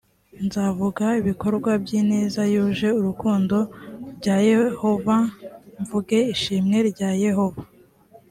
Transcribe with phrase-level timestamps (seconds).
[0.45, 3.57] nzavuga ibikorwa by ineza yuje urukundo
[4.19, 5.17] bya yehova
[5.81, 7.63] mvuge ishimwe rya yehova